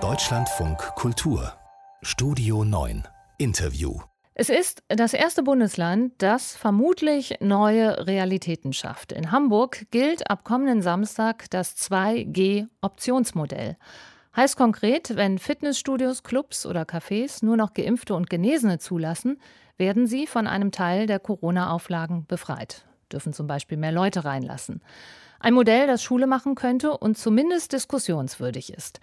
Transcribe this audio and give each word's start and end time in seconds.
Deutschlandfunk 0.00 0.78
Kultur 0.96 1.52
Studio 2.02 2.64
9 2.64 3.06
Interview 3.38 4.00
es 4.34 4.48
ist 4.48 4.82
das 4.88 5.14
erste 5.14 5.44
Bundesland, 5.44 6.12
das 6.18 6.56
vermutlich 6.56 7.36
neue 7.38 8.08
Realitäten 8.08 8.72
schafft. 8.72 9.12
In 9.12 9.30
Hamburg 9.30 9.86
gilt 9.92 10.28
ab 10.28 10.42
kommenden 10.42 10.82
Samstag 10.82 11.48
das 11.50 11.76
2G-Optionsmodell. 11.76 13.76
Heißt 14.34 14.56
konkret, 14.56 15.14
wenn 15.14 15.38
Fitnessstudios, 15.38 16.24
Clubs 16.24 16.66
oder 16.66 16.82
Cafés 16.82 17.44
nur 17.44 17.56
noch 17.56 17.74
Geimpfte 17.74 18.16
und 18.16 18.28
Genesene 18.28 18.80
zulassen, 18.80 19.40
werden 19.76 20.08
sie 20.08 20.26
von 20.26 20.48
einem 20.48 20.72
Teil 20.72 21.06
der 21.06 21.20
Corona-Auflagen 21.20 22.26
befreit, 22.26 22.86
dürfen 23.12 23.32
zum 23.32 23.46
Beispiel 23.46 23.78
mehr 23.78 23.92
Leute 23.92 24.24
reinlassen. 24.24 24.82
Ein 25.44 25.52
Modell, 25.52 25.86
das 25.86 26.02
Schule 26.02 26.26
machen 26.26 26.54
könnte 26.54 26.96
und 26.96 27.18
zumindest 27.18 27.74
diskussionswürdig 27.74 28.72
ist. 28.72 28.98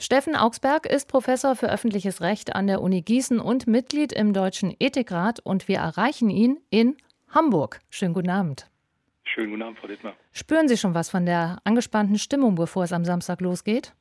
Steffen 0.00 0.34
Augsberg 0.34 0.86
ist 0.86 1.06
Professor 1.06 1.54
für 1.54 1.70
öffentliches 1.70 2.20
Recht 2.20 2.56
an 2.56 2.66
der 2.66 2.82
Uni 2.82 3.00
Gießen 3.02 3.38
und 3.38 3.68
Mitglied 3.68 4.12
im 4.12 4.32
Deutschen 4.32 4.74
Ethikrat 4.80 5.38
und 5.38 5.68
wir 5.68 5.76
erreichen 5.76 6.30
ihn 6.30 6.58
in 6.68 6.96
Hamburg. 7.28 7.78
Schönen 7.90 8.12
guten 8.12 8.30
Abend. 8.30 8.68
Schönen 9.22 9.50
guten 9.50 9.62
Abend, 9.62 9.78
Frau 9.78 9.86
Dittmar. 9.86 10.14
Spüren 10.32 10.66
Sie 10.66 10.76
schon 10.76 10.94
was 10.94 11.10
von 11.10 11.26
der 11.26 11.58
angespannten 11.62 12.18
Stimmung, 12.18 12.56
bevor 12.56 12.82
es 12.82 12.92
am 12.92 13.04
Samstag 13.04 13.40
losgeht? 13.40 13.94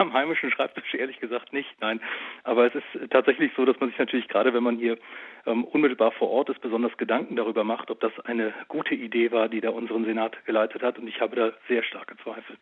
Am 0.00 0.12
heimischen 0.12 0.50
Schreibtisch 0.50 0.94
ehrlich 0.94 1.20
gesagt 1.20 1.52
nicht, 1.52 1.68
nein. 1.80 2.00
Aber 2.44 2.66
es 2.66 2.74
ist 2.74 3.10
tatsächlich 3.10 3.52
so, 3.56 3.64
dass 3.64 3.78
man 3.80 3.90
sich 3.90 3.98
natürlich 3.98 4.28
gerade, 4.28 4.52
wenn 4.54 4.62
man 4.62 4.78
hier 4.78 4.98
ähm, 5.46 5.64
unmittelbar 5.64 6.12
vor 6.12 6.30
Ort 6.30 6.48
ist, 6.48 6.60
besonders 6.60 6.96
Gedanken 6.96 7.36
darüber 7.36 7.64
macht, 7.64 7.90
ob 7.90 8.00
das 8.00 8.12
eine 8.24 8.52
gute 8.68 8.94
Idee 8.94 9.30
war, 9.30 9.48
die 9.48 9.60
da 9.60 9.70
unseren 9.70 10.04
Senat 10.04 10.44
geleitet 10.46 10.82
hat. 10.82 10.98
Und 10.98 11.06
ich 11.06 11.20
habe 11.20 11.36
da 11.36 11.52
sehr 11.68 11.82
starke 11.82 12.16
Zweifel. 12.22 12.56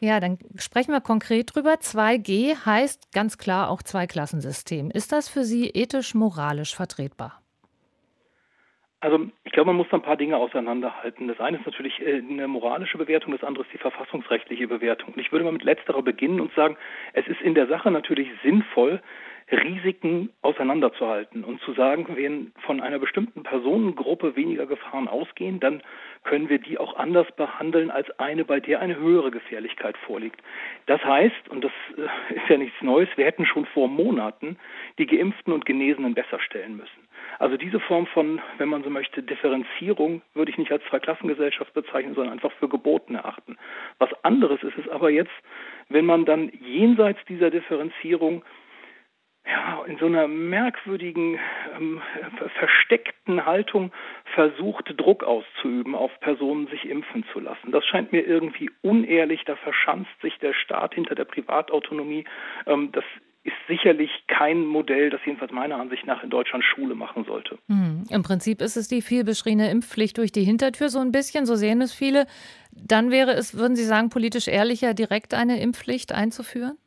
Ja, 0.00 0.20
dann 0.20 0.38
sprechen 0.56 0.92
wir 0.92 1.00
konkret 1.00 1.54
drüber. 1.54 1.74
2G 1.74 2.66
heißt 2.66 3.12
ganz 3.12 3.38
klar 3.38 3.70
auch 3.70 3.82
Zweiklassensystem. 3.82 4.90
Ist 4.90 5.12
das 5.12 5.28
für 5.28 5.44
Sie 5.44 5.68
ethisch-moralisch 5.70 6.74
vertretbar? 6.74 7.43
Also 9.04 9.20
ich 9.44 9.52
glaube, 9.52 9.66
man 9.66 9.76
muss 9.76 9.86
da 9.90 9.98
ein 9.98 10.02
paar 10.02 10.16
Dinge 10.16 10.38
auseinanderhalten. 10.38 11.28
Das 11.28 11.38
eine 11.38 11.58
ist 11.58 11.66
natürlich 11.66 12.00
äh, 12.00 12.22
eine 12.26 12.48
moralische 12.48 12.96
Bewertung, 12.96 13.32
das 13.32 13.44
andere 13.44 13.62
ist 13.64 13.72
die 13.74 13.78
verfassungsrechtliche 13.78 14.66
Bewertung. 14.66 15.12
Und 15.12 15.20
ich 15.20 15.30
würde 15.30 15.44
mal 15.44 15.52
mit 15.52 15.62
letzterer 15.62 16.00
beginnen 16.00 16.40
und 16.40 16.54
sagen, 16.54 16.78
es 17.12 17.26
ist 17.26 17.42
in 17.42 17.54
der 17.54 17.66
Sache 17.66 17.90
natürlich 17.90 18.30
sinnvoll, 18.42 19.02
Risiken 19.52 20.30
auseinanderzuhalten 20.40 21.44
und 21.44 21.60
zu 21.60 21.74
sagen, 21.74 22.06
wenn 22.16 22.52
von 22.64 22.80
einer 22.80 22.98
bestimmten 22.98 23.42
Personengruppe 23.42 24.36
weniger 24.36 24.64
Gefahren 24.64 25.06
ausgehen, 25.06 25.60
dann 25.60 25.82
können 26.22 26.48
wir 26.48 26.58
die 26.58 26.78
auch 26.78 26.96
anders 26.96 27.26
behandeln 27.36 27.90
als 27.90 28.08
eine, 28.18 28.46
bei 28.46 28.58
der 28.58 28.80
eine 28.80 28.96
höhere 28.96 29.30
Gefährlichkeit 29.30 29.98
vorliegt. 29.98 30.40
Das 30.86 31.04
heißt, 31.04 31.50
und 31.50 31.62
das 31.62 31.72
äh, 31.98 32.36
ist 32.36 32.48
ja 32.48 32.56
nichts 32.56 32.80
Neues, 32.80 33.10
wir 33.16 33.26
hätten 33.26 33.44
schon 33.44 33.66
vor 33.66 33.86
Monaten 33.86 34.56
die 34.96 35.04
Geimpften 35.04 35.52
und 35.52 35.66
Genesenen 35.66 36.14
besser 36.14 36.40
stellen 36.40 36.78
müssen. 36.78 37.03
Also 37.38 37.56
diese 37.56 37.80
Form 37.80 38.06
von, 38.06 38.40
wenn 38.58 38.68
man 38.68 38.84
so 38.84 38.90
möchte, 38.90 39.22
Differenzierung 39.22 40.22
würde 40.34 40.50
ich 40.50 40.58
nicht 40.58 40.72
als 40.72 40.84
Zweiklassengesellschaft 40.90 41.72
bezeichnen, 41.74 42.14
sondern 42.14 42.32
einfach 42.34 42.52
für 42.52 42.68
geboten 42.68 43.14
erachten. 43.14 43.56
Was 43.98 44.10
anderes 44.22 44.62
ist 44.62 44.78
es 44.78 44.88
aber 44.88 45.10
jetzt, 45.10 45.32
wenn 45.88 46.06
man 46.06 46.24
dann 46.24 46.50
jenseits 46.60 47.18
dieser 47.26 47.50
Differenzierung 47.50 48.44
ja, 49.46 49.84
in 49.84 49.98
so 49.98 50.06
einer 50.06 50.26
merkwürdigen, 50.26 51.38
ähm, 51.78 52.00
versteckten 52.58 53.44
Haltung 53.44 53.92
versucht, 54.34 54.94
Druck 54.96 55.22
auszuüben, 55.22 55.94
auf 55.94 56.18
Personen 56.20 56.66
sich 56.68 56.88
impfen 56.88 57.24
zu 57.32 57.40
lassen. 57.40 57.70
Das 57.70 57.84
scheint 57.84 58.12
mir 58.12 58.26
irgendwie 58.26 58.70
unehrlich, 58.80 59.44
da 59.44 59.56
verschanzt 59.56 60.18
sich 60.22 60.38
der 60.38 60.54
Staat 60.54 60.94
hinter 60.94 61.14
der 61.14 61.26
Privatautonomie. 61.26 62.24
Ähm, 62.66 62.90
das 62.92 63.04
ist 63.44 63.54
sicherlich 63.68 64.10
kein 64.26 64.64
Modell, 64.64 65.10
das 65.10 65.20
jedenfalls 65.24 65.52
meiner 65.52 65.78
Ansicht 65.78 66.06
nach 66.06 66.22
in 66.22 66.30
Deutschland 66.30 66.64
Schule 66.64 66.94
machen 66.94 67.24
sollte. 67.24 67.58
Hm. 67.68 68.04
Im 68.10 68.22
Prinzip 68.22 68.62
ist 68.62 68.76
es 68.76 68.88
die 68.88 69.02
vielbeschriebene 69.02 69.70
Impfpflicht 69.70 70.16
durch 70.16 70.32
die 70.32 70.44
Hintertür 70.44 70.88
so 70.88 70.98
ein 70.98 71.12
bisschen, 71.12 71.44
so 71.44 71.54
sehen 71.54 71.82
es 71.82 71.92
viele. 71.92 72.26
Dann 72.72 73.10
wäre 73.10 73.32
es, 73.32 73.56
würden 73.56 73.76
Sie 73.76 73.84
sagen, 73.84 74.08
politisch 74.08 74.48
ehrlicher, 74.48 74.94
direkt 74.94 75.34
eine 75.34 75.60
Impfpflicht 75.60 76.12
einzuführen? 76.12 76.78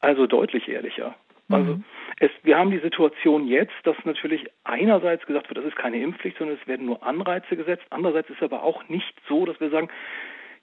Also 0.00 0.26
deutlich 0.26 0.68
ehrlicher. 0.68 1.14
Also 1.48 1.74
mhm. 1.74 1.84
es, 2.18 2.30
wir 2.42 2.58
haben 2.58 2.70
die 2.70 2.80
Situation 2.80 3.46
jetzt, 3.46 3.74
dass 3.84 3.96
natürlich 4.04 4.46
einerseits 4.64 5.24
gesagt 5.26 5.48
wird, 5.48 5.58
das 5.58 5.66
ist 5.66 5.76
keine 5.76 6.00
Impfpflicht, 6.00 6.38
sondern 6.38 6.58
es 6.60 6.66
werden 6.66 6.86
nur 6.86 7.02
Anreize 7.04 7.56
gesetzt. 7.56 7.84
Andererseits 7.90 8.28
ist 8.30 8.42
aber 8.42 8.64
auch 8.64 8.88
nicht 8.88 9.14
so, 9.28 9.44
dass 9.44 9.60
wir 9.60 9.70
sagen, 9.70 9.88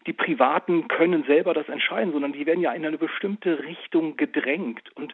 die 0.08 0.14
Privaten 0.14 0.88
können 0.88 1.24
selber 1.24 1.54
das 1.54 1.70
entscheiden, 1.70 2.12
sondern 2.12 2.34
die 2.34 2.46
werden 2.46 2.62
ja 2.62 2.74
in 2.74 2.86
eine 2.86 2.98
bestimmte 2.98 3.64
Richtung 3.64 4.18
gedrängt. 4.18 4.90
Und 4.96 5.14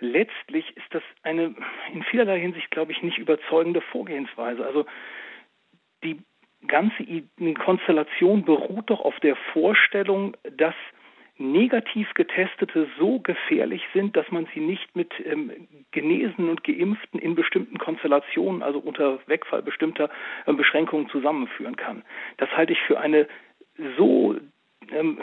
letztlich 0.00 0.76
ist 0.76 0.86
das 0.90 1.02
eine 1.22 1.54
in 1.92 2.02
vielerlei 2.04 2.40
Hinsicht, 2.40 2.70
glaube 2.70 2.92
ich, 2.92 3.02
nicht 3.02 3.18
überzeugende 3.18 3.80
Vorgehensweise. 3.80 4.64
Also 4.64 4.86
die 6.02 6.18
ganze 6.66 7.04
Konstellation 7.54 8.44
beruht 8.44 8.90
doch 8.90 9.00
auf 9.00 9.18
der 9.20 9.36
Vorstellung, 9.52 10.36
dass 10.56 10.74
negativ 11.38 12.12
Getestete 12.14 12.86
so 12.98 13.18
gefährlich 13.20 13.82
sind, 13.92 14.16
dass 14.16 14.30
man 14.30 14.46
sie 14.54 14.60
nicht 14.60 14.94
mit 14.94 15.12
ähm, 15.24 15.50
Genesenen 15.90 16.50
und 16.50 16.62
Geimpften 16.62 17.18
in 17.18 17.34
bestimmten 17.34 17.78
Konstellationen, 17.78 18.62
also 18.62 18.78
unter 18.78 19.18
Wegfall 19.26 19.62
bestimmter 19.62 20.10
äh, 20.46 20.52
Beschränkungen 20.52 21.08
zusammenführen 21.08 21.76
kann. 21.76 22.04
Das 22.36 22.50
halte 22.56 22.74
ich 22.74 22.80
für 22.82 23.00
eine 23.00 23.26
so 23.96 24.36
ähm, 24.90 25.18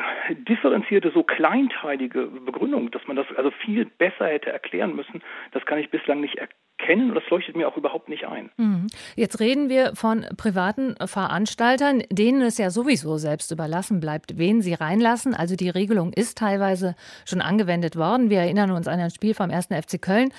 differenzierte, 0.47 1.11
so 1.13 1.23
kleinteilige 1.23 2.27
Begründung, 2.27 2.91
dass 2.91 3.05
man 3.07 3.15
das 3.15 3.27
also 3.35 3.51
viel 3.51 3.85
besser 3.85 4.27
hätte 4.27 4.51
erklären 4.51 4.95
müssen, 4.95 5.21
das 5.51 5.65
kann 5.65 5.79
ich 5.79 5.89
bislang 5.89 6.21
nicht 6.21 6.35
erkennen 6.35 7.09
und 7.09 7.15
das 7.15 7.29
leuchtet 7.29 7.55
mir 7.55 7.67
auch 7.67 7.77
überhaupt 7.77 8.09
nicht 8.09 8.25
ein. 8.25 8.49
Mhm. 8.57 8.87
Jetzt 9.15 9.39
reden 9.39 9.69
wir 9.69 9.95
von 9.95 10.25
privaten 10.37 10.95
Veranstaltern, 11.05 12.03
denen 12.11 12.41
es 12.41 12.57
ja 12.57 12.69
sowieso 12.69 13.17
selbst 13.17 13.51
überlassen 13.51 13.99
bleibt, 13.99 14.37
wen 14.37 14.61
sie 14.61 14.73
reinlassen. 14.73 15.33
Also 15.35 15.55
die 15.55 15.69
Regelung 15.69 16.13
ist 16.13 16.37
teilweise 16.37 16.95
schon 17.25 17.41
angewendet 17.41 17.95
worden. 17.95 18.29
Wir 18.29 18.39
erinnern 18.39 18.71
uns 18.71 18.87
an 18.87 18.99
ein 18.99 19.11
Spiel 19.11 19.33
vom 19.33 19.51
1. 19.51 19.67
FC 19.67 20.01
Köln. 20.01 20.29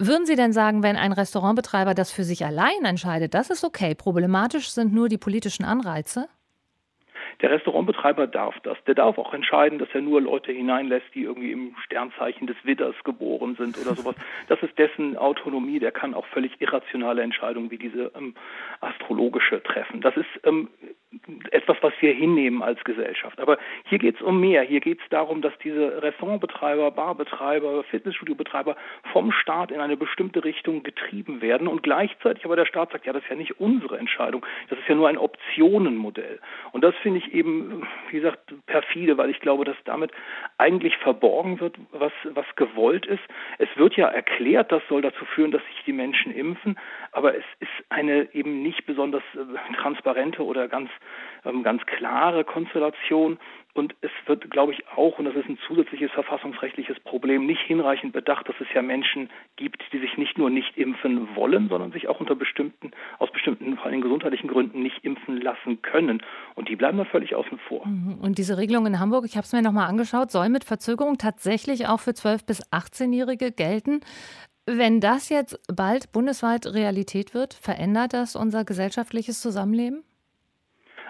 Würden 0.00 0.26
Sie 0.26 0.36
denn 0.36 0.52
sagen, 0.52 0.84
wenn 0.84 0.94
ein 0.94 1.12
Restaurantbetreiber 1.12 1.92
das 1.92 2.12
für 2.12 2.22
sich 2.22 2.44
allein 2.44 2.84
entscheidet, 2.84 3.34
das 3.34 3.50
ist 3.50 3.64
okay? 3.64 3.96
Problematisch 3.96 4.70
sind 4.70 4.92
nur 4.92 5.08
die 5.08 5.18
politischen 5.18 5.64
Anreize? 5.64 6.28
Der 7.40 7.50
Restaurantbetreiber 7.50 8.26
darf 8.26 8.58
das. 8.62 8.76
Der 8.86 8.94
darf 8.94 9.16
auch 9.18 9.32
entscheiden, 9.32 9.78
dass 9.78 9.88
er 9.92 10.00
nur 10.00 10.20
Leute 10.20 10.52
hineinlässt, 10.52 11.06
die 11.14 11.22
irgendwie 11.22 11.52
im 11.52 11.76
Sternzeichen 11.84 12.46
des 12.46 12.56
Widders 12.64 12.96
geboren 13.04 13.54
sind 13.56 13.78
oder 13.78 13.94
sowas. 13.94 14.16
Das 14.48 14.60
ist 14.62 14.76
dessen 14.78 15.16
Autonomie. 15.16 15.78
Der 15.78 15.92
kann 15.92 16.14
auch 16.14 16.26
völlig 16.26 16.60
irrationale 16.60 17.22
Entscheidungen 17.22 17.70
wie 17.70 17.78
diese 17.78 18.10
ähm, 18.16 18.34
astrologische 18.80 19.62
treffen. 19.62 20.00
Das 20.00 20.16
ist 20.16 20.26
ähm, 20.44 20.68
etwas, 21.50 21.76
was 21.80 21.92
wir 22.00 22.12
hinnehmen 22.12 22.62
als 22.62 22.82
Gesellschaft. 22.84 23.40
Aber 23.40 23.58
hier 23.84 23.98
geht 23.98 24.16
es 24.16 24.22
um 24.22 24.40
mehr. 24.40 24.62
Hier 24.62 24.80
geht 24.80 25.00
es 25.00 25.08
darum, 25.08 25.40
dass 25.40 25.52
diese 25.62 26.02
Restaurantbetreiber, 26.02 26.90
Barbetreiber, 26.90 27.82
Fitnessstudiobetreiber 27.84 28.76
vom 29.12 29.32
Staat 29.32 29.70
in 29.70 29.80
eine 29.80 29.96
bestimmte 29.96 30.44
Richtung 30.44 30.82
getrieben 30.82 31.40
werden 31.40 31.68
und 31.68 31.82
gleichzeitig 31.82 32.44
aber 32.44 32.56
der 32.56 32.66
Staat 32.66 32.92
sagt, 32.92 33.06
ja, 33.06 33.12
das 33.12 33.22
ist 33.22 33.30
ja 33.30 33.36
nicht 33.36 33.58
unsere 33.60 33.98
Entscheidung, 33.98 34.44
das 34.68 34.78
ist 34.78 34.88
ja 34.88 34.94
nur 34.94 35.08
ein 35.08 35.18
Optionenmodell. 35.18 36.40
Und 36.72 36.84
das 36.84 36.94
finde 36.96 37.18
ich 37.18 37.27
eben, 37.32 37.86
wie 38.10 38.16
gesagt, 38.16 38.54
perfide, 38.66 39.16
weil 39.18 39.30
ich 39.30 39.40
glaube, 39.40 39.64
dass 39.64 39.76
damit 39.84 40.10
eigentlich 40.58 40.96
verborgen 40.96 41.60
wird, 41.60 41.76
was, 41.92 42.12
was 42.24 42.46
gewollt 42.56 43.06
ist. 43.06 43.22
Es 43.58 43.68
wird 43.76 43.96
ja 43.96 44.08
erklärt, 44.08 44.72
das 44.72 44.82
soll 44.88 45.02
dazu 45.02 45.24
führen, 45.24 45.50
dass 45.50 45.64
sich 45.66 45.82
die 45.86 45.92
Menschen 45.92 46.32
impfen, 46.34 46.78
aber 47.12 47.36
es 47.36 47.44
ist 47.60 47.70
eine 47.88 48.32
eben 48.34 48.62
nicht 48.62 48.86
besonders 48.86 49.22
äh, 49.34 49.74
transparente 49.76 50.44
oder 50.44 50.68
ganz 50.68 50.90
ähm, 51.44 51.62
ganz 51.62 51.84
klare 51.86 52.44
Konstellation. 52.44 53.38
Und 53.74 53.94
es 54.00 54.10
wird, 54.26 54.50
glaube 54.50 54.72
ich, 54.72 54.88
auch, 54.88 55.18
und 55.18 55.26
das 55.26 55.36
ist 55.36 55.48
ein 55.48 55.58
zusätzliches 55.68 56.10
verfassungsrechtliches 56.10 56.98
Problem, 57.00 57.46
nicht 57.46 57.60
hinreichend 57.60 58.12
bedacht, 58.12 58.48
dass 58.48 58.56
es 58.60 58.66
ja 58.74 58.82
Menschen 58.82 59.30
gibt, 59.54 59.84
die 59.92 59.98
sich 59.98 60.16
nicht 60.16 60.36
nur 60.36 60.50
nicht 60.50 60.76
impfen 60.76 61.36
wollen, 61.36 61.68
sondern 61.68 61.92
sich 61.92 62.08
auch 62.08 62.18
unter 62.18 62.34
bestimmten, 62.34 62.90
aus 63.20 63.30
bestimmten, 63.30 63.76
vor 63.76 63.86
allem 63.86 64.00
gesundheitlichen 64.00 64.48
Gründen 64.48 64.82
nicht 64.82 65.04
impfen 65.04 65.40
lassen 65.40 65.80
können. 65.82 66.22
Und 66.56 66.68
die 66.68 66.76
bleiben 66.76 66.98
da 66.98 67.04
völlig 67.18 67.34
außen 67.34 67.58
vor. 67.68 67.86
Mhm. 67.86 68.18
Und 68.20 68.38
diese 68.38 68.56
Regelung 68.56 68.86
in 68.86 69.00
Hamburg, 69.00 69.24
ich 69.24 69.36
habe 69.36 69.44
es 69.44 69.52
mir 69.52 69.62
nochmal 69.62 69.88
angeschaut, 69.88 70.30
soll 70.30 70.48
mit 70.48 70.64
Verzögerung 70.64 71.18
tatsächlich 71.18 71.88
auch 71.88 72.00
für 72.00 72.12
12- 72.12 72.46
bis 72.46 72.72
18-Jährige 72.72 73.50
gelten. 73.50 74.00
Wenn 74.66 75.00
das 75.00 75.28
jetzt 75.28 75.58
bald 75.74 76.12
bundesweit 76.12 76.66
Realität 76.66 77.34
wird, 77.34 77.54
verändert 77.54 78.12
das 78.12 78.36
unser 78.36 78.64
gesellschaftliches 78.64 79.40
Zusammenleben? 79.40 80.04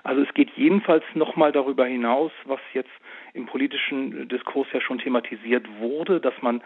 Also 0.05 0.22
es 0.22 0.32
geht 0.32 0.50
jedenfalls 0.56 1.05
nochmal 1.14 1.52
darüber 1.52 1.84
hinaus, 1.84 2.32
was 2.46 2.60
jetzt 2.72 2.90
im 3.34 3.46
politischen 3.46 4.28
Diskurs 4.28 4.69
ja 4.72 4.81
schon 4.81 4.99
thematisiert 4.99 5.66
wurde, 5.81 6.20
dass 6.20 6.34
man 6.40 6.62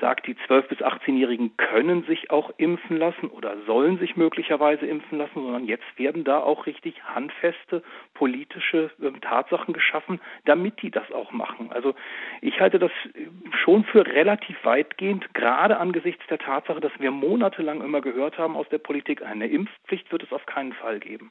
sagt, 0.00 0.26
die 0.26 0.34
12- 0.34 0.68
bis 0.68 0.78
18-Jährigen 0.78 1.56
können 1.56 2.04
sich 2.04 2.30
auch 2.30 2.50
impfen 2.56 2.96
lassen 2.96 3.28
oder 3.28 3.56
sollen 3.66 3.98
sich 3.98 4.16
möglicherweise 4.16 4.86
impfen 4.86 5.18
lassen, 5.18 5.34
sondern 5.34 5.66
jetzt 5.66 5.84
werden 5.96 6.24
da 6.24 6.40
auch 6.40 6.66
richtig 6.66 7.02
handfeste 7.04 7.82
politische 8.14 8.90
äh, 9.00 9.10
Tatsachen 9.20 9.72
geschaffen, 9.72 10.20
damit 10.44 10.82
die 10.82 10.90
das 10.90 11.10
auch 11.12 11.32
machen. 11.32 11.70
Also 11.72 11.94
ich 12.40 12.60
halte 12.60 12.78
das 12.78 12.90
äh, 13.14 13.26
schon 13.62 13.84
für 13.84 14.06
relativ 14.06 14.56
weitgehend, 14.64 15.32
gerade 15.34 15.78
angesichts 15.78 16.26
der 16.28 16.38
Tatsache, 16.38 16.80
dass 16.80 16.92
wir 16.98 17.10
monatelang 17.10 17.82
immer 17.82 18.00
gehört 18.00 18.38
haben 18.38 18.56
aus 18.56 18.68
der 18.68 18.78
Politik, 18.78 19.22
eine 19.22 19.46
Impfpflicht 19.46 20.10
wird 20.10 20.22
es 20.22 20.32
auf 20.32 20.46
keinen 20.46 20.72
Fall 20.72 20.98
geben. 20.98 21.30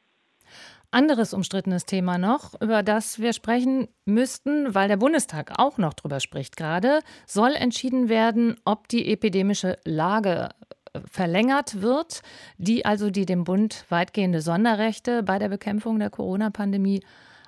Anderes 0.93 1.33
umstrittenes 1.33 1.85
Thema 1.85 2.17
noch, 2.17 2.59
über 2.61 2.83
das 2.83 3.19
wir 3.19 3.33
sprechen 3.33 3.87
müssten, 4.05 4.75
weil 4.75 4.87
der 4.87 4.97
Bundestag 4.97 5.53
auch 5.57 5.79
noch 5.79 5.93
drüber 5.93 6.19
spricht 6.19 6.55
gerade, 6.55 6.99
soll 7.25 7.53
entschieden 7.53 8.09
werden, 8.09 8.57
ob 8.63 8.87
die 8.87 9.11
epidemische 9.11 9.77
Lage 9.85 10.49
äh, 10.93 10.99
verlängert 11.09 11.81
wird, 11.81 12.21
die 12.57 12.85
also 12.85 13.09
die 13.09 13.25
dem 13.25 13.43
Bund 13.43 13.85
weitgehende 13.89 14.41
Sonderrechte 14.41 15.23
bei 15.23 15.39
der 15.39 15.49
Bekämpfung 15.49 15.97
der 15.97 16.11
Corona-Pandemie 16.11 17.03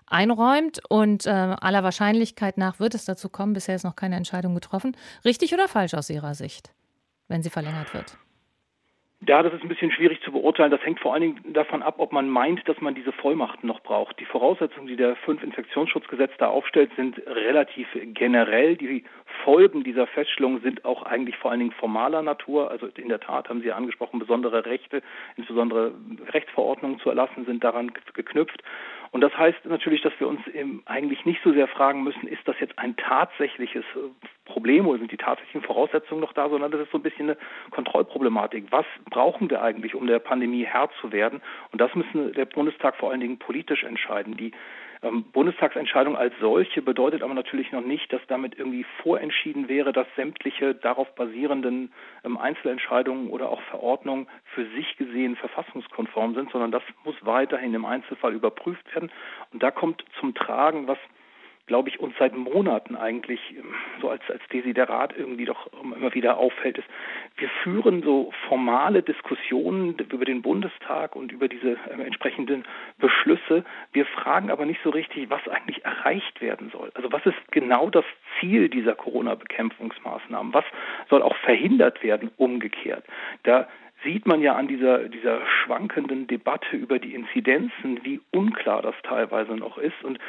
einräumt. 0.07 0.81
Und 0.89 1.27
äh, 1.27 1.29
aller 1.29 1.83
Wahrscheinlichkeit 1.83 2.57
nach 2.57 2.79
wird 2.79 2.95
es 2.95 3.05
dazu 3.05 3.29
kommen. 3.29 3.53
Bisher 3.53 3.75
ist 3.75 3.83
noch 3.83 3.95
keine 3.95 4.15
Entscheidung 4.15 4.55
getroffen. 4.55 4.97
Richtig 5.23 5.53
oder 5.53 5.67
falsch 5.67 5.93
aus 5.93 6.09
Ihrer 6.09 6.33
Sicht, 6.33 6.71
wenn 7.27 7.43
sie 7.43 7.51
verlängert 7.51 7.93
wird? 7.93 8.17
Ja, 9.21 9.41
das 9.41 9.53
ist 9.53 9.63
ein 9.63 9.69
bisschen 9.69 9.91
schwierig 9.91 10.21
zu 10.21 10.31
beurteilen. 10.31 10.71
Das 10.71 10.85
hängt 10.85 10.99
vor 10.99 11.13
allen 11.13 11.21
Dingen 11.21 11.53
davon 11.53 11.81
ab, 11.81 11.95
ob 11.97 12.11
man 12.11 12.29
meint, 12.29 12.67
dass 12.67 12.79
man 12.81 12.93
diese 12.93 13.11
Vollmachten 13.11 13.65
noch 13.65 13.79
braucht. 13.81 14.19
Die 14.19 14.25
Voraussetzungen, 14.25 14.87
die 14.87 14.97
der 14.97 15.15
fünf 15.15 15.41
Infektionsschutzgesetz 15.41 16.31
da 16.37 16.49
aufstellt, 16.49 16.91
sind 16.95 17.17
relativ 17.25 17.87
generell. 18.13 18.75
Die 18.75 19.03
Folgen 19.43 19.83
dieser 19.83 20.05
Feststellung 20.05 20.59
sind 20.61 20.85
auch 20.85 21.03
eigentlich 21.03 21.37
vor 21.37 21.49
allen 21.49 21.61
Dingen 21.61 21.71
formaler 21.71 22.21
Natur. 22.21 22.69
Also 22.69 22.87
in 22.97 23.09
der 23.09 23.19
Tat 23.19 23.49
haben 23.49 23.61
Sie 23.61 23.67
ja 23.67 23.75
angesprochen, 23.75 24.19
besondere 24.19 24.65
Rechte, 24.65 25.01
insbesondere 25.37 25.93
Rechtsverordnungen 26.31 26.99
zu 26.99 27.09
erlassen, 27.09 27.45
sind 27.45 27.63
daran 27.63 27.93
geknüpft. 28.13 28.61
Und 29.11 29.21
das 29.21 29.35
heißt 29.37 29.65
natürlich, 29.65 30.01
dass 30.01 30.13
wir 30.19 30.27
uns 30.27 30.41
eigentlich 30.85 31.25
nicht 31.25 31.41
so 31.41 31.53
sehr 31.53 31.67
fragen 31.67 32.03
müssen, 32.03 32.27
ist 32.27 32.45
das 32.45 32.59
jetzt 32.59 32.77
ein 32.77 32.97
tatsächliches 32.97 33.85
äh, 34.45 34.51
Problem 34.51 34.87
oder 34.87 34.99
sind 34.99 35.11
die 35.11 35.17
tatsächlichen 35.17 35.61
Voraussetzungen 35.61 36.21
noch 36.21 36.33
da, 36.33 36.49
sondern 36.49 36.71
das 36.71 36.81
ist 36.81 36.91
so 36.91 36.97
ein 36.97 37.03
bisschen 37.03 37.29
eine 37.29 37.37
Kontrollproblematik. 37.71 38.71
Was 38.71 38.85
brauchen 39.09 39.49
wir 39.49 39.61
eigentlich, 39.61 39.95
um 39.95 40.07
der 40.07 40.19
Pandemie 40.19 40.65
Herr 40.65 40.89
zu 41.01 41.11
werden? 41.11 41.41
Und 41.71 41.81
das 41.81 41.93
müssen 41.95 42.33
der 42.33 42.45
Bundestag 42.45 42.95
vor 42.95 43.11
allen 43.11 43.19
Dingen 43.19 43.37
politisch 43.37 43.83
entscheiden. 43.83 44.37
Die 44.37 44.51
ähm, 45.01 45.23
Bundestagsentscheidung 45.31 46.15
als 46.15 46.33
solche 46.39 46.81
bedeutet 46.81 47.21
aber 47.21 47.33
natürlich 47.33 47.71
noch 47.71 47.81
nicht, 47.85 48.11
dass 48.11 48.21
damit 48.27 48.57
irgendwie 48.57 48.85
vorentschieden 49.03 49.67
wäre, 49.67 49.93
dass 49.93 50.07
sämtliche 50.15 50.73
darauf 50.73 51.13
basierenden 51.15 51.91
ähm, 52.23 52.37
Einzelentscheidungen 52.37 53.29
oder 53.29 53.49
auch 53.49 53.61
Verordnungen 53.63 54.27
für 54.53 54.65
sich 54.75 54.97
gesehen 54.97 55.35
verfassungskonform 55.35 56.35
sind, 56.35 56.51
sondern 56.51 56.71
das 56.71 56.83
muss 57.03 57.15
weiterhin 57.21 57.73
im 57.73 57.85
Einzelfall 57.85 58.33
überprüft 58.33 58.93
werden. 58.93 59.11
Und 59.51 59.61
da 59.61 59.71
kommt 59.71 60.03
zum 60.19 60.33
Tragen, 60.33 60.87
was 60.87 60.97
glaube 61.67 61.89
ich, 61.89 61.99
uns 61.99 62.13
seit 62.19 62.35
Monaten 62.35 62.95
eigentlich 62.95 63.39
ähm, 63.57 63.73
so 64.01 64.09
als, 64.09 64.21
als 64.29 64.41
Desiderat 64.51 65.13
irgendwie 65.17 65.45
doch 65.45 65.69
immer 65.81 66.13
wieder 66.13 66.37
auffällt, 66.37 66.77
ist, 66.77 66.87
wir 67.37 67.49
führen 67.63 68.03
so 68.03 68.31
formale 68.47 69.01
Diskussionen 69.01 69.97
über 70.11 70.25
den 70.25 70.41
Bundestag 70.41 71.15
und 71.15 71.31
über 71.31 71.47
diese 71.47 71.71
äh, 71.71 72.01
entsprechenden 72.03 72.65
Beschlüsse. 72.99 73.63
Wir 73.93 74.05
fragen 74.05 74.51
aber 74.51 74.65
nicht 74.65 74.81
so 74.83 74.89
richtig, 74.89 75.29
was 75.29 75.47
eigentlich 75.47 75.83
erreicht 75.83 76.41
werden 76.41 76.69
soll. 76.71 76.91
Also 76.93 77.11
was 77.11 77.25
ist 77.25 77.51
genau 77.51 77.89
das 77.89 78.05
Ziel 78.39 78.69
dieser 78.69 78.95
Corona-Bekämpfungsmaßnahmen? 78.95 80.53
Was 80.53 80.65
soll 81.09 81.21
auch 81.21 81.35
verhindert 81.37 82.03
werden 82.03 82.31
umgekehrt? 82.37 83.03
Da 83.43 83.67
sieht 84.03 84.25
man 84.25 84.41
ja 84.41 84.55
an 84.55 84.67
dieser, 84.67 85.09
dieser 85.09 85.39
schwankenden 85.47 86.27
Debatte 86.27 86.75
über 86.75 86.99
die 86.99 87.15
Inzidenzen, 87.15 87.99
wie 88.03 88.21
unklar 88.31 88.81
das 88.81 88.95
teilweise 89.03 89.53
noch 89.53 89.77
ist. 89.77 90.03
Und 90.03 90.19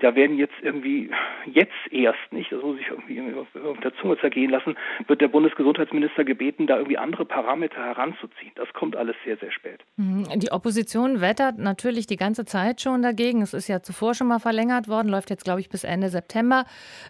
da 0.00 0.14
werden 0.14 0.38
jetzt 0.38 0.54
irgendwie, 0.62 1.10
jetzt 1.46 1.72
erst 1.90 2.32
nicht, 2.32 2.50
das 2.52 2.62
muss 2.62 2.78
ich 2.78 2.88
irgendwie 2.88 3.34
auf 3.34 3.80
der 3.82 3.94
Zunge 3.96 4.18
zergehen 4.18 4.50
lassen, 4.50 4.76
wird 5.06 5.20
der 5.20 5.28
Bundesgesundheitsminister 5.28 6.24
gebeten, 6.24 6.66
da 6.66 6.76
irgendwie 6.76 6.98
andere 6.98 7.24
Parameter 7.24 7.82
heranzuziehen. 7.82 8.52
Das 8.54 8.72
kommt 8.72 8.96
alles 8.96 9.16
sehr, 9.24 9.36
sehr 9.36 9.52
spät. 9.52 9.80
Mhm. 9.96 10.26
Die 10.36 10.52
Opposition 10.52 11.20
wettert 11.20 11.58
natürlich 11.58 12.06
die 12.06 12.16
ganze 12.16 12.44
Zeit 12.44 12.80
schon 12.80 13.02
dagegen. 13.02 13.42
Es 13.42 13.54
ist 13.54 13.68
ja 13.68 13.82
zuvor 13.82 14.14
schon 14.14 14.28
mal 14.28 14.38
verlängert 14.38 14.88
worden, 14.88 15.08
läuft 15.08 15.30
jetzt, 15.30 15.44
glaube 15.44 15.60
ich, 15.60 15.68
bis 15.68 15.84
Ende 15.84 16.08
September. 16.08 16.64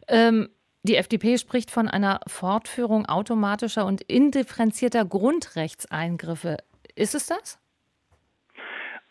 Ähm, 0.09 0.49
die 0.87 0.97
FDP 0.97 1.37
spricht 1.37 1.71
von 1.71 1.89
einer 1.89 2.21
Fortführung 2.27 3.07
automatischer 3.07 3.85
und 3.85 4.03
indifferenzierter 4.03 5.05
Grundrechtseingriffe. 5.05 6.57
Ist 6.95 7.15
es 7.15 7.27
das? 7.27 7.61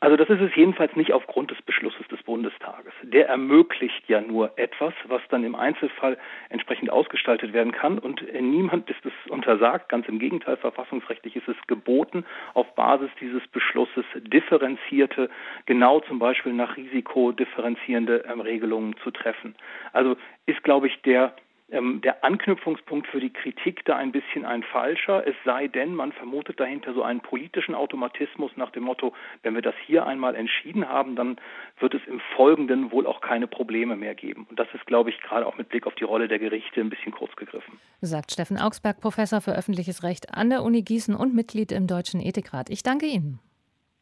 Also 0.06 0.18
das 0.18 0.30
ist 0.30 0.42
es 0.42 0.56
jedenfalls 0.56 0.96
nicht 0.96 1.14
aufgrund 1.14 1.50
des 1.50 1.62
Beschlusses 1.64 2.08
des 2.10 2.22
Bundestages. 2.22 2.94
Der 3.02 3.28
ermöglicht 3.28 4.08
ja 4.08 4.22
nur 4.22 4.52
etwas, 4.56 4.94
was 5.08 5.22
dann 5.30 5.44
im 5.44 5.56
Einzelfall 5.56 6.20
entsprechend 6.50 6.92
ausgestaltet 6.92 7.54
werden 7.54 7.72
kann. 7.72 7.98
Und 7.98 8.22
niemand 8.34 8.88
ist 8.88 9.04
es 9.04 9.14
untersagt. 9.32 9.90
Ganz 9.90 10.08
im 10.08 10.20
Gegenteil, 10.20 10.58
verfassungsrechtlich 10.58 11.36
ist 11.38 11.48
es 11.48 11.56
geboten, 11.66 12.24
auf 12.54 12.76
Basis 12.76 13.10
dieses 13.20 13.48
Beschlusses 13.48 14.06
differenzierte, 14.16 15.30
genau 15.66 16.02
zum 16.02 16.20
Beispiel 16.20 16.54
nach 16.54 16.78
Risiko 16.78 17.32
differenzierende 17.32 18.26
ähm, 18.30 18.42
Regelungen 18.42 18.96
zu 19.04 19.10
treffen. 19.10 19.56
Also 19.92 20.18
ist, 20.46 20.64
glaube 20.64 20.86
ich, 20.86 21.02
der 21.02 21.34
ähm, 21.76 22.02
der 22.02 22.24
Anknüpfungspunkt 22.24 23.08
für 23.08 23.20
die 23.20 23.32
Kritik 23.32 23.84
da 23.86 23.98
ein 23.98 24.12
bisschen 24.12 24.46
ein 24.46 24.64
falscher, 24.64 25.28
es 25.28 25.36
sei 25.44 25.68
denn, 25.68 25.94
man 25.94 26.12
vermutet 26.14 26.60
dahinter 26.60 26.94
so 26.94 27.04
einen 27.04 27.20
politischen 27.20 27.76
Automatismus 27.76 28.52
nach 28.56 28.72
dem 28.72 28.84
Motto, 28.84 29.14
wenn 29.44 29.54
wir 29.54 29.62
das 29.62 29.76
hier 29.86 30.06
einmal 30.06 30.36
entschieden 30.36 30.88
haben, 30.88 31.16
dann 31.16 31.38
wird 31.80 31.94
es 31.94 32.02
im 32.08 32.22
Folgenden 32.36 32.92
wohl 32.92 33.06
auch 33.06 33.22
keine 33.22 33.48
Probleme 33.48 33.96
mehr 33.96 34.16
geben. 34.16 34.48
Und 34.50 34.60
das 34.60 34.68
ist, 34.74 34.86
glaube 34.86 35.10
ich, 35.10 35.20
gerade 35.22 35.46
auch 35.46 35.58
mit 35.58 35.70
Blick 35.70 35.86
auf 35.86 35.96
die 35.96 36.06
Rolle 36.06 36.28
der 36.28 36.40
Gerichte 36.40 36.80
ein 36.80 36.90
bisschen 36.90 37.12
kurz 37.12 37.36
gegriffen. 37.36 37.80
Sagt 38.02 38.32
Steffen 38.32 38.58
Augsberg, 38.58 39.02
Professor 39.02 39.42
für 39.42 39.56
öffentliches 39.56 40.04
Recht 40.04 40.34
an 40.34 40.50
der 40.50 40.64
Uni 40.64 40.82
Gießen 40.82 41.16
und 41.16 41.36
Mitglied 41.36 41.72
im 41.72 41.88
Deutschen 41.88 42.22
Ethikrat. 42.22 42.70
Ich 42.70 42.84
danke 42.84 43.06
Ihnen. 43.06 43.40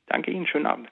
Danke 0.08 0.32
Ihnen, 0.32 0.46
schönen 0.46 0.68
Abend. 0.68 0.90